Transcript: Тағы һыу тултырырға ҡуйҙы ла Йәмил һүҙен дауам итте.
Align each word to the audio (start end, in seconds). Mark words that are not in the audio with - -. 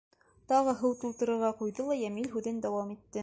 Тағы 0.51 0.73
һыу 0.79 0.95
тултырырға 1.03 1.53
ҡуйҙы 1.61 1.87
ла 1.91 1.99
Йәмил 2.01 2.35
һүҙен 2.37 2.65
дауам 2.67 2.97
итте. 2.99 3.19